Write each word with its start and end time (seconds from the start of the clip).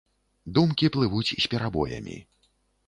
Думкі 0.59 0.91
плывуць 0.95 1.29
з 1.31 1.45
перабоямі. 1.55 2.17